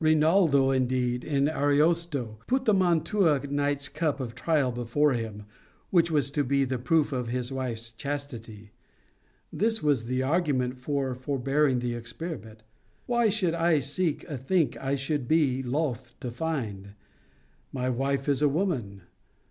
Rinaldo, 0.00 0.70
indeed, 0.70 1.24
in 1.24 1.46
Ariosto, 1.46 2.38
put 2.46 2.64
the 2.64 2.72
Mantua 2.72 3.42
Knight's 3.50 3.86
cup 3.90 4.18
of 4.18 4.34
trial 4.34 4.72
from 4.86 5.14
him, 5.14 5.42
which 5.90 6.10
was 6.10 6.30
to 6.30 6.42
be 6.42 6.64
the 6.64 6.78
proof 6.78 7.12
of 7.12 7.28
his 7.28 7.52
wife's 7.52 7.92
chastity* 7.92 8.70
This 9.52 9.82
was 9.82 10.06
his 10.06 10.22
argument 10.22 10.78
for 10.78 11.14
forbearing 11.14 11.80
the 11.80 11.92
experiment: 11.92 12.62
'Why 13.04 13.28
should 13.28 13.52
I 13.52 13.80
seek 13.80 14.24
a 14.24 14.38
think 14.38 14.74
I 14.78 14.94
should 14.94 15.28
be 15.28 15.62
loth 15.62 16.18
to 16.20 16.30
find? 16.30 16.94
My 17.70 17.90
wife 17.90 18.26
is 18.26 18.40
a 18.40 18.48
woman. 18.48 19.02